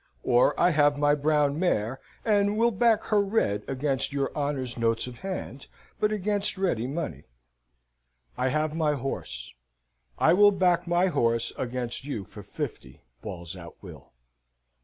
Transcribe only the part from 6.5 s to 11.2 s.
ready money." "I have my horse. I will back my